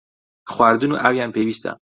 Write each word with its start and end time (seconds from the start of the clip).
خواردن 0.51 0.89
و 0.91 0.99
ئاویان 1.03 1.31
پێویستە. 1.35 1.71